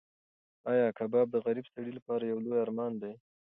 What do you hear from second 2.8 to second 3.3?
دی؟